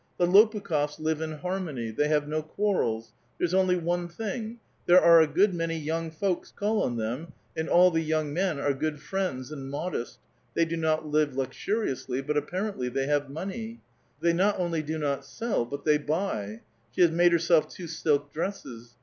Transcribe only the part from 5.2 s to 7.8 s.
a good many young folks call on them, and